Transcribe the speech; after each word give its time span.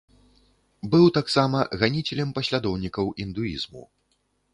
Быў 0.93 1.03
таксама 1.17 1.57
ганіцелем 1.81 2.29
паслядоўнікаў 2.39 3.13
індуізму. 3.25 3.83